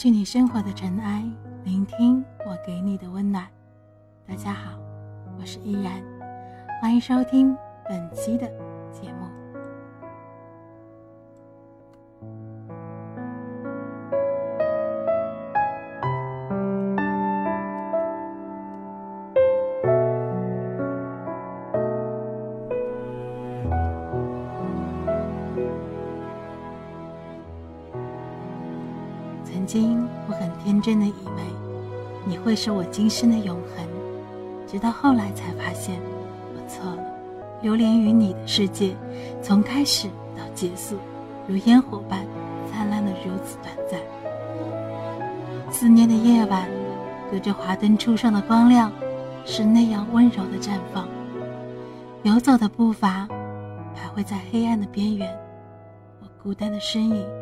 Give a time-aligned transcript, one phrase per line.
[0.00, 1.22] 去你生活的尘埃，
[1.62, 3.46] 聆听我给你的温暖。
[4.26, 4.80] 大家好，
[5.38, 6.02] 我是依然，
[6.80, 7.54] 欢迎收听
[7.86, 8.46] 本期的
[8.90, 9.39] 节目。
[29.60, 31.42] 曾经我很天真的以为
[32.24, 33.86] 你会是我今生的永恒，
[34.66, 36.00] 直到后来才发现
[36.54, 37.04] 我错了。
[37.60, 38.96] 流连于你的世界，
[39.42, 40.96] 从开始到结束，
[41.46, 42.24] 如烟火般
[42.72, 44.00] 灿烂的如此短暂。
[45.70, 46.66] 思念的夜晚，
[47.30, 48.90] 隔着华灯初上的光亮，
[49.44, 51.06] 是那样温柔的绽放。
[52.22, 53.28] 游走的步伐，
[53.94, 55.30] 徘徊在黑暗的边缘，
[56.22, 57.39] 我孤单的身影。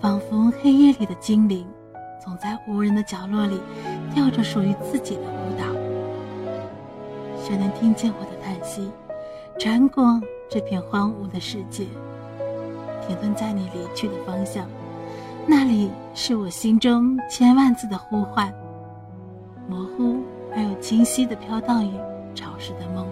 [0.00, 1.66] 仿佛黑夜里的精灵，
[2.24, 3.60] 总在无人的角落里
[4.14, 5.64] 跳着属于自己的舞蹈。
[7.42, 8.90] 谁能听见我的叹息，
[9.58, 11.84] 穿过这片荒芜的世界，
[13.06, 14.66] 停顿在你离去的方向？
[15.46, 18.52] 那里是我心中千万次的呼唤，
[19.66, 20.22] 模糊
[20.54, 21.90] 而又清晰的飘荡于
[22.34, 23.04] 潮湿的梦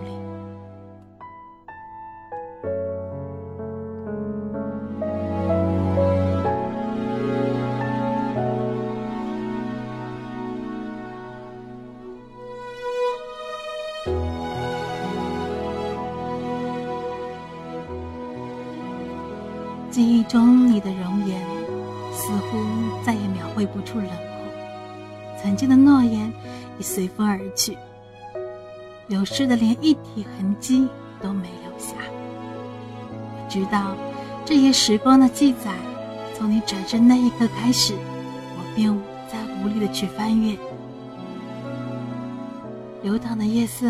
[23.86, 25.42] 处冷酷。
[25.42, 26.30] 曾经的诺言
[26.78, 27.78] 已随风而去，
[29.06, 30.86] 流失的连一滴痕迹
[31.22, 31.94] 都没留下。
[33.32, 33.96] 我知道，
[34.44, 35.72] 这些时光的记载，
[36.36, 37.94] 从你转身那一刻开始，
[38.58, 38.92] 我便
[39.30, 40.56] 再无力的去翻阅。
[43.02, 43.86] 流淌的夜色，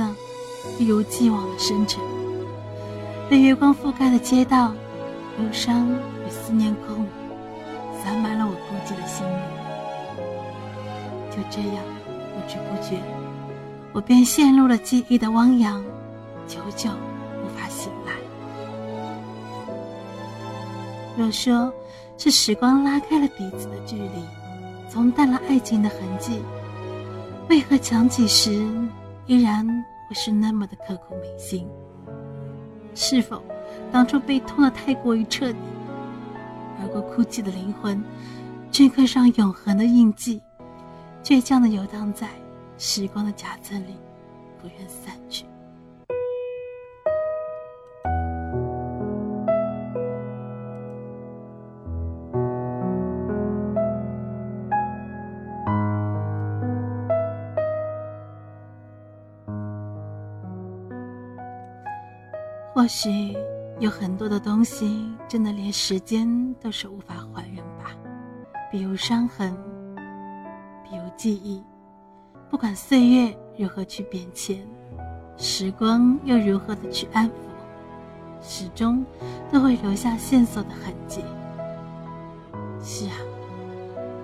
[0.79, 2.01] 一如既往的深沉，
[3.31, 4.73] 被月光覆盖的街道。
[5.39, 7.07] 忧伤与思念空，
[8.03, 9.56] 洒满了我孤寂的心灵。
[11.37, 11.85] 就这样，
[12.35, 12.99] 不知不觉，
[13.93, 15.85] 我便陷入了记忆的汪洋，
[16.49, 16.89] 久久
[17.45, 18.13] 无法醒来。
[21.15, 21.71] 若说
[22.17, 24.25] 是时光拉开了彼此的距离，
[24.91, 26.41] 冲淡了爱情的痕迹，
[27.51, 28.67] 为何强起时
[29.27, 29.67] 依然
[30.09, 31.69] 会是那么的刻骨铭心？
[32.95, 33.43] 是否？
[33.93, 35.59] 当初被痛的太过于彻底，
[36.81, 38.03] 而过哭泣的灵魂，
[38.73, 40.41] 镌刻上永恒的印记，
[41.27, 42.29] 倔强的游荡在
[42.79, 43.97] 时光的夹层里，
[44.63, 45.45] 不愿散去。
[62.73, 63.37] 或许。
[63.79, 67.91] 有很多的东西，真的连时间都是无法还原吧，
[68.73, 69.55] 比如伤痕，
[71.17, 71.63] 记忆。
[72.49, 74.59] 不管岁月如何去变迁，
[75.37, 77.33] 时光又如何的去安抚，
[78.41, 79.05] 始终
[79.51, 81.23] 都会留下线索的痕迹。
[82.83, 83.17] 是啊，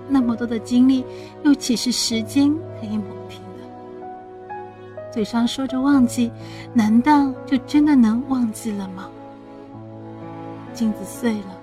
[0.07, 1.03] 那么多的经历，
[1.43, 2.49] 又岂是时间
[2.79, 5.11] 可以抹平的？
[5.11, 6.31] 嘴上说着忘记，
[6.73, 9.09] 难道就真的能忘记了吗？
[10.73, 11.61] 镜子碎了，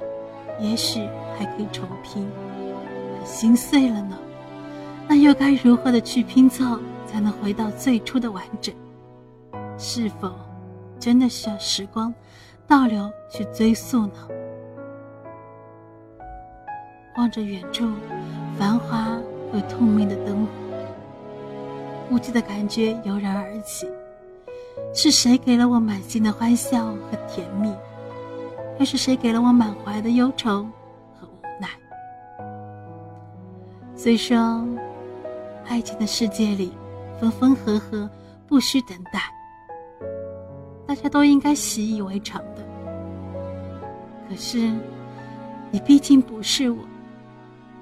[0.61, 1.09] 也许
[1.39, 2.23] 还可以重拼；
[3.19, 4.19] 可心碎了呢？
[5.11, 8.73] 那又该如何的去拼凑，才能回到最初的完整？
[9.77, 10.31] 是否
[11.01, 12.15] 真的需要时光
[12.69, 14.13] 倒流去追溯呢？
[17.17, 17.93] 望着远处
[18.57, 19.19] 繁华
[19.53, 20.51] 又透明的灯火，
[22.09, 23.89] 孤寂的感觉油然而起。
[24.95, 27.75] 是谁给了我满心的欢笑和甜蜜？
[28.79, 30.63] 又是谁给了我满怀的忧愁
[31.19, 31.69] 和无奈？
[33.97, 34.65] 虽说，
[35.71, 36.73] 爱情的世界里，
[37.21, 38.11] 分分合合
[38.49, 39.33] 不需等待，
[40.85, 42.69] 大家都应该习以为常的。
[44.29, 44.73] 可是，
[45.71, 46.79] 你毕竟不是我，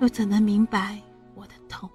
[0.03, 0.99] 又怎能明白
[1.35, 1.89] 我的痛？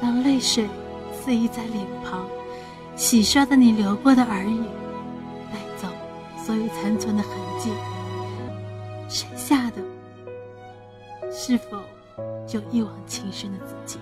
[0.00, 0.66] 当泪水
[1.12, 2.26] 肆意在脸庞
[2.96, 4.64] 洗刷着你流过的耳语。
[5.52, 5.86] 带走
[6.42, 7.70] 所有残存的痕迹，
[9.06, 9.82] 剩下的
[11.30, 11.78] 是否
[12.50, 14.00] 就一往情深的自己？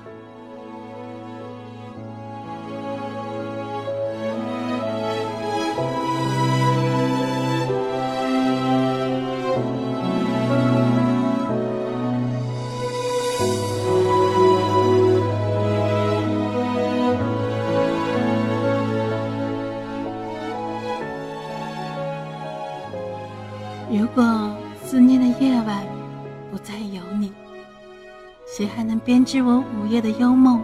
[29.19, 30.63] 编织我午夜的幽梦？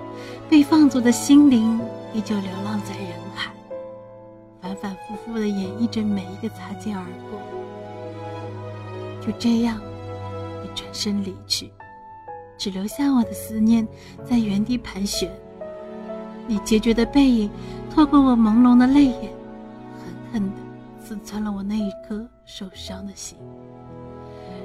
[0.49, 1.81] 被放逐的心灵
[2.13, 3.51] 依旧流浪在人海，
[4.61, 7.41] 反反复复的演绎着每一个擦肩而过。
[9.21, 9.81] 就这样，
[10.63, 11.73] 你转身离去，
[12.57, 13.85] 只留下我的思念
[14.25, 15.29] 在原地盘旋。
[16.47, 17.51] 你决绝的背影，
[17.93, 19.33] 透过我朦胧的泪眼，
[20.33, 20.57] 狠狠地
[21.05, 23.37] 刺穿了我那一颗受伤的心，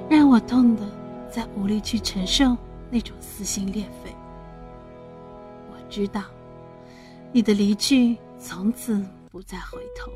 [0.08, 0.82] 让我痛得
[1.28, 2.56] 再无力去承受
[2.90, 4.14] 那种撕心裂肺。
[5.70, 6.24] 我知道，
[7.32, 10.10] 你的离去从此不再回头，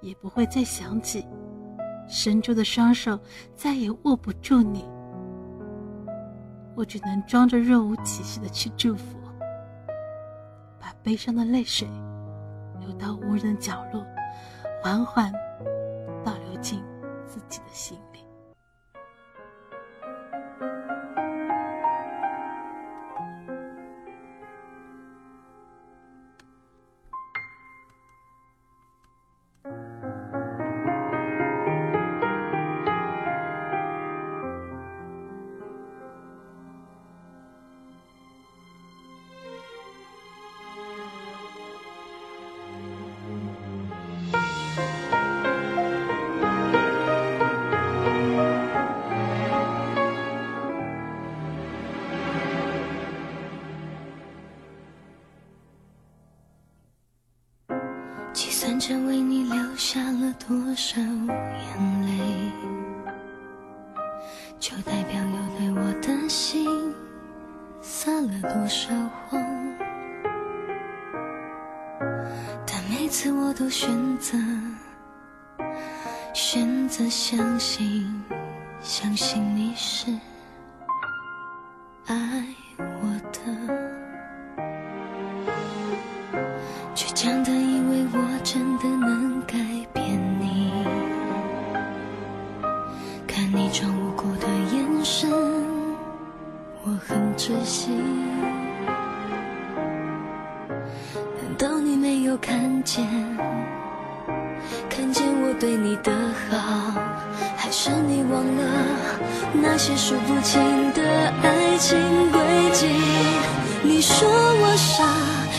[0.00, 1.26] 也不会再想起，
[2.08, 3.18] 伸出的双手
[3.56, 4.84] 再也握不住你。
[6.76, 9.18] 我只能装着若无其事的去祝福。
[10.80, 11.88] 把悲伤的泪水
[12.80, 14.06] 流到无人的角落，
[14.80, 15.32] 缓缓
[16.24, 16.80] 倒流进
[17.26, 17.98] 自己的心。
[58.88, 62.50] 着为你流下了多少眼泪，
[64.58, 66.66] 就代表有对我的心
[67.82, 68.88] 撒了多少
[69.28, 69.44] 谎。
[72.66, 74.38] 但每次我都选择
[76.32, 78.24] 选择相信，
[78.80, 80.10] 相信你是
[82.06, 82.16] 爱
[82.78, 83.27] 我的
[101.88, 103.02] 你没有看见？
[104.90, 106.12] 看见我对你的
[106.50, 106.92] 好，
[107.56, 108.62] 还是你忘了
[109.54, 110.60] 那些数不清
[110.92, 111.02] 的
[111.42, 111.98] 爱情
[112.30, 112.40] 轨
[112.74, 112.86] 迹？
[113.82, 115.02] 你说我傻，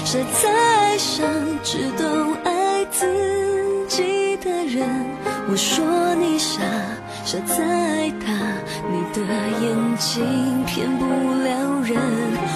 [0.05, 1.25] 傻在爱上
[1.63, 2.85] 只懂爱。
[2.91, 3.07] 自
[3.87, 4.87] 己的人，
[5.49, 6.61] 我说你傻，
[7.25, 8.33] 傻在爱他，
[8.91, 9.21] 你的
[9.61, 11.97] 眼睛骗不了人。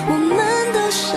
[0.05, 0.37] 我们
[0.73, 1.15] 都傻，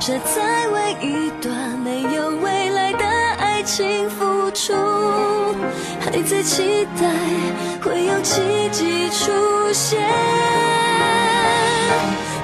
[0.00, 1.54] 傻在为一段
[2.00, 3.04] 没有未来的
[3.40, 4.72] 爱情付出，
[6.00, 7.10] 还在期待
[7.82, 8.40] 会有奇
[8.70, 9.32] 迹出
[9.72, 9.98] 现。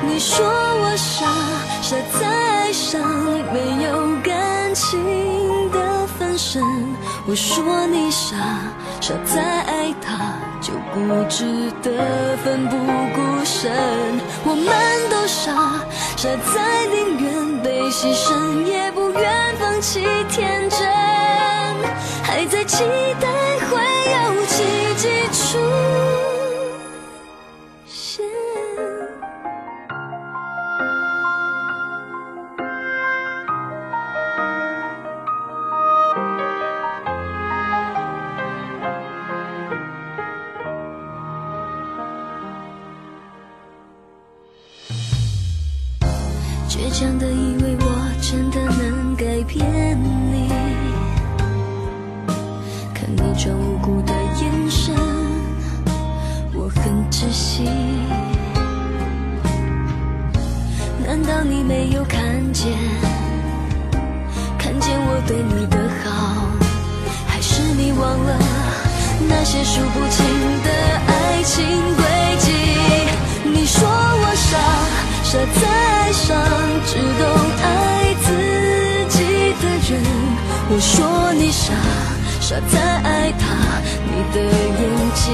[0.02, 1.26] 你说我傻，
[1.80, 3.00] 傻在爱上
[3.52, 6.60] 没有感情的分身。
[7.24, 8.36] 我说你傻，
[9.00, 10.34] 傻在爱他，
[10.94, 11.44] 固执
[11.82, 13.72] 的奋不顾身。
[14.44, 14.64] 我们
[15.10, 15.52] 都傻，
[16.16, 20.78] 傻在宁愿被牺牲，也不愿放弃天真，
[22.22, 22.84] 还在期
[23.20, 23.28] 待
[46.94, 47.86] 倔强的以为我
[48.22, 49.98] 真的能改变
[50.30, 50.48] 你，
[52.94, 54.94] 看你装无辜的眼神，
[56.54, 57.64] 我很窒息。
[61.04, 62.70] 难道你没有看见？
[64.56, 66.46] 看见我对你的好，
[67.26, 68.38] 还是你忘了
[69.28, 70.24] 那些数不清
[70.62, 70.70] 的
[71.08, 72.04] 爱情轨
[72.38, 72.52] 迹？
[73.52, 74.58] 你说我傻。
[75.24, 76.36] 傻在爱上
[76.84, 77.24] 只懂
[77.62, 78.28] 爱自
[79.08, 79.24] 己
[79.62, 79.90] 的人，
[80.68, 81.72] 我说你傻，
[82.42, 83.42] 傻在爱他，
[84.04, 84.82] 你的眼
[85.14, 85.24] 睛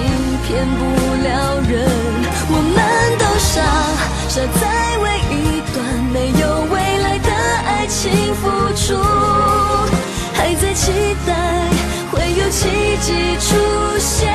[0.47, 0.81] 骗不
[1.25, 1.29] 了
[1.69, 1.73] 人。
[2.53, 2.79] 我们
[3.19, 3.59] 都傻，
[4.29, 4.63] 傻在
[5.03, 5.35] 为一
[5.75, 5.77] 段
[6.13, 7.29] 没有未来的
[7.67, 8.47] 爱情付
[8.77, 8.95] 出，
[10.35, 10.93] 还在期
[11.27, 11.35] 待
[12.13, 12.69] 会有奇
[13.01, 13.11] 迹
[13.41, 13.49] 出
[13.99, 14.33] 现。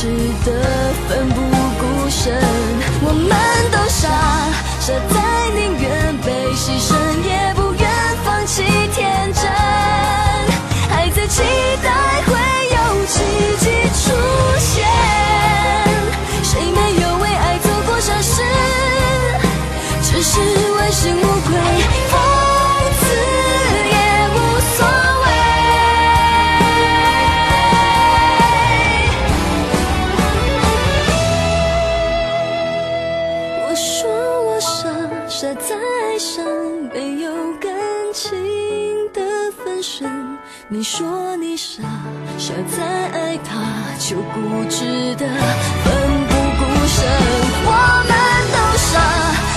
[0.00, 0.06] 值
[0.46, 1.42] 得奋不
[1.78, 2.34] 顾身
[3.02, 4.08] 我们都傻
[4.80, 5.29] 傻在
[40.68, 41.82] 你说你傻，
[42.36, 43.50] 傻在爱他，
[43.98, 45.88] 就固执的奋
[46.28, 46.96] 不顾身。
[47.64, 47.68] 我
[48.06, 48.12] 们
[48.52, 48.92] 都傻，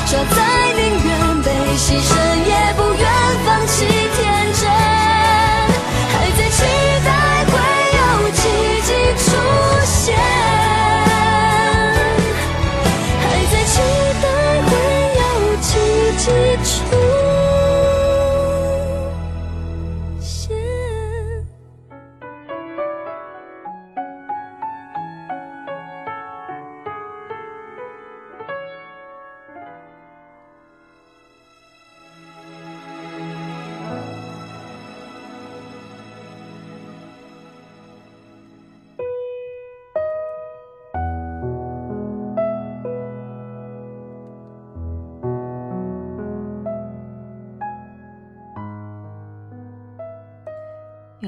[0.06, 0.38] 傻在
[0.78, 1.12] 宁愿
[1.44, 2.12] 被牺牲，
[2.48, 2.83] 也不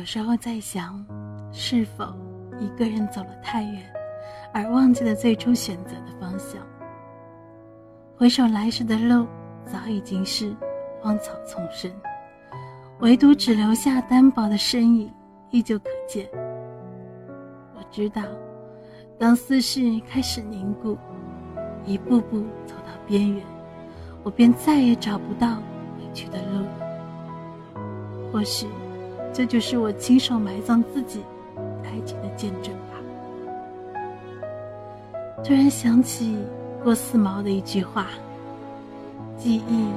[0.05, 1.03] 有时候在想，
[1.51, 2.05] 是否
[2.59, 3.91] 一个人走了太远，
[4.53, 6.61] 而忘记了最初选择的方向。
[8.15, 9.25] 回首来时的路，
[9.65, 10.55] 早已经是
[11.01, 11.91] 荒草丛生，
[12.99, 15.11] 唯独只留下单薄的身影，
[15.49, 16.29] 依旧可见。
[17.75, 18.21] 我知道，
[19.17, 20.95] 当思绪开始凝固，
[21.83, 23.43] 一步步走到边缘，
[24.21, 25.55] 我便再也找不到
[25.97, 26.63] 回去的路。
[28.31, 28.67] 或许。
[29.35, 31.21] 这就是我亲手埋葬自己
[31.83, 32.95] 爱情的见证吧。
[35.43, 36.37] 突然想起
[36.81, 38.07] 郭四毛的一句话
[39.37, 39.89] ：“记忆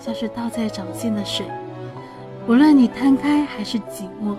[0.00, 1.46] 像是倒在掌心的水，
[2.48, 4.34] 无论你摊开还是紧握，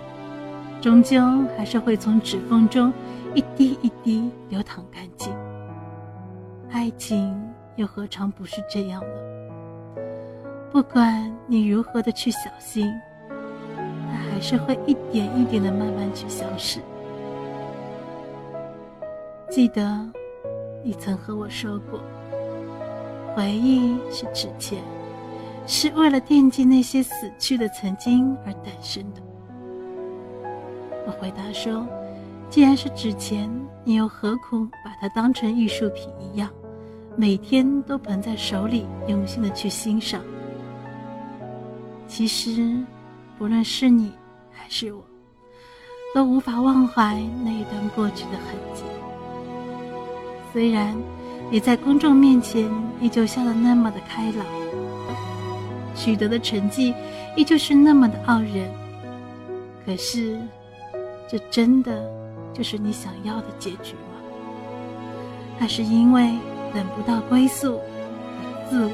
[0.80, 1.22] 终究
[1.56, 2.92] 还是会从指缝中
[3.32, 5.32] 一滴一滴流淌干净。
[6.68, 7.40] 爱情
[7.76, 10.02] 又何尝不是这样呢？
[10.72, 12.92] 不管你如何的去小心。”
[14.46, 16.78] 是会一点一点的慢慢去消失。
[19.48, 20.06] 记得，
[20.82, 21.98] 你曾和我说过，
[23.34, 24.82] 回忆是纸钱，
[25.66, 29.22] 是为了惦记那些死去的曾经而诞生的。
[31.06, 31.86] 我回答说，
[32.50, 33.50] 既然是纸钱，
[33.82, 36.50] 你又何苦把它当成艺术品一样，
[37.16, 40.20] 每天都捧在手里，用心的去欣赏？
[42.06, 42.76] 其实，
[43.38, 44.12] 不论是你。
[44.64, 45.04] 还是我，
[46.14, 48.82] 都无法忘怀那一段过去的痕迹。
[50.54, 50.96] 虽然
[51.50, 54.46] 你在公众面前依旧笑得那么的开朗，
[55.94, 56.94] 取得的成绩
[57.36, 58.72] 依旧是那么的傲人，
[59.84, 60.40] 可是，
[61.28, 62.10] 这真的
[62.54, 64.16] 就是你想要的结局吗？
[65.58, 66.38] 还是因为
[66.72, 67.78] 等不到归宿，
[68.70, 68.90] 自我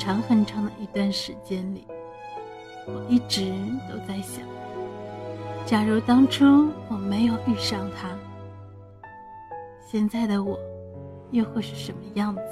[0.00, 1.86] 长很长的一段时间里，
[2.86, 3.52] 我一直
[3.86, 4.42] 都在想：
[5.66, 8.08] 假如当初我没有遇上他，
[9.86, 10.58] 现在的我
[11.32, 12.42] 又会是什么样子？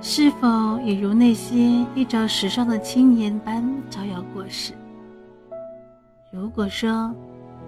[0.00, 1.54] 是否也如那些
[1.94, 4.72] 一朝时尚的青年般招摇过市？
[6.32, 7.14] 如果说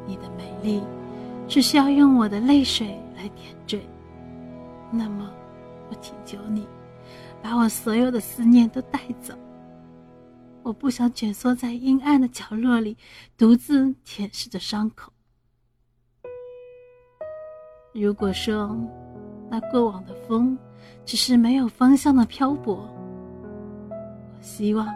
[0.07, 0.83] 你的美丽
[1.47, 3.83] 只需要用我的泪水来点缀，
[4.91, 5.31] 那么
[5.91, 6.67] 我请求你。
[7.43, 9.35] 把我所有的思念都带走。
[10.63, 12.97] 我不想蜷缩在阴暗的角落里，
[13.37, 15.11] 独自舔舐着伤口。
[17.93, 18.79] 如果说
[19.51, 20.57] 那过往的风
[21.05, 24.87] 只是没有方向的漂泊，我希望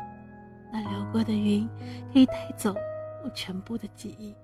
[0.73, 1.69] 那流过的云
[2.13, 2.75] 可以带走
[3.25, 4.35] 我全部的记忆。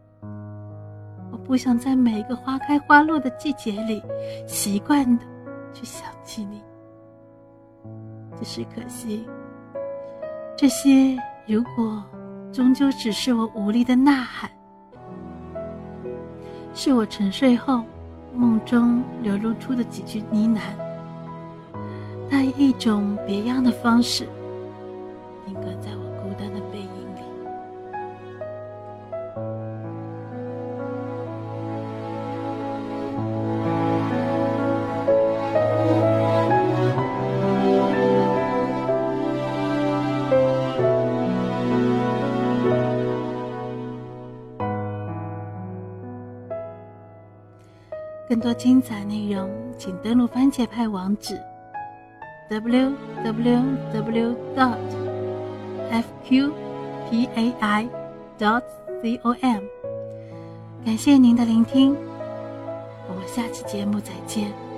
[1.30, 4.02] 我不想在每一个花开花落的季节里，
[4.48, 5.24] 习惯的
[5.72, 6.60] 去想起你。
[8.40, 9.28] 只是可惜，
[10.56, 11.14] 这些
[11.46, 12.02] 如果
[12.50, 14.50] 终究只是我无力的呐喊，
[16.72, 17.84] 是我沉睡后
[18.34, 20.60] 梦中流露出的几句呢喃，
[22.30, 24.26] 那一种别样的方式，
[25.44, 26.09] 定格在我
[48.40, 51.38] 更多精彩内容，请登录番茄派网址
[52.48, 54.34] ：w w w.
[54.56, 54.78] dot
[55.90, 56.50] f q
[57.10, 57.88] p a i.
[58.38, 58.62] dot
[59.02, 59.62] c o m。
[60.86, 61.94] 感谢您的聆听，
[63.10, 64.69] 我们下期节目再见。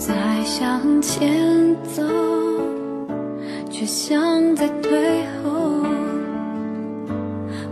[0.00, 0.14] 在
[0.46, 2.02] 向前走，
[3.68, 5.50] 却像在退后。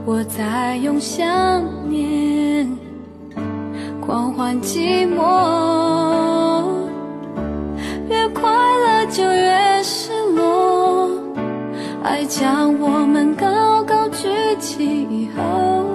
[0.05, 2.71] 我在用想念
[3.99, 6.67] 狂欢寂寞，
[8.11, 11.11] 越快乐就越失落。
[12.03, 14.29] 爱将我们高高举
[14.61, 15.88] 起以后，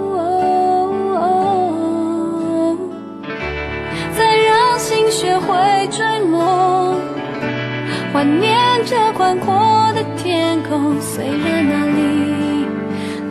[8.23, 8.55] 怀念
[8.85, 9.53] 着宽阔
[9.93, 12.65] 的天空，虽然那里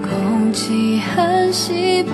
[0.02, 2.12] 空气很稀薄。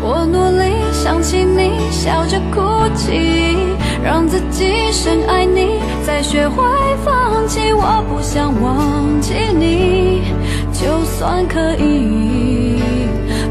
[0.00, 3.56] 我努力想起你，笑着哭泣，
[4.04, 6.62] 让自己深爱你，再学会
[7.04, 7.72] 放弃。
[7.72, 10.22] 我不想忘记你，
[10.72, 12.80] 就算可以，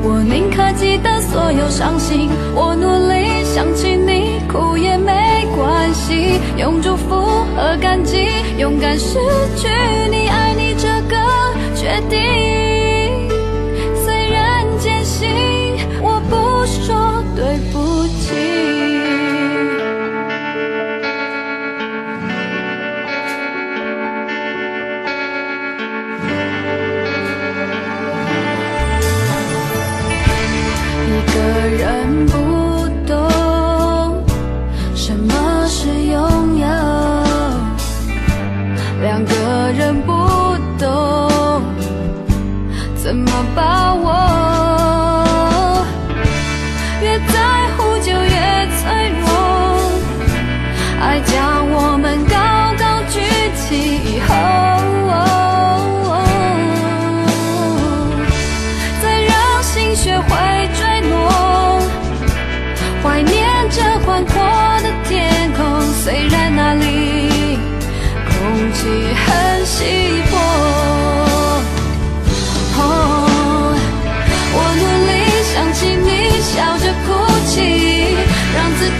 [0.03, 2.29] 我宁可记得所有伤心。
[2.53, 4.41] 我努力想起你。
[4.51, 7.15] 哭也没关系，用祝福
[7.55, 9.13] 和感激，勇敢失
[9.55, 9.69] 去
[10.09, 11.15] 你，爱你这个
[11.73, 12.60] 决定。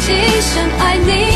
[0.03, 1.30] 今生爱你